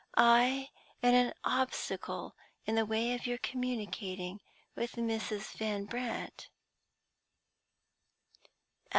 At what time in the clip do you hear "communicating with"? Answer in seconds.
3.37-4.93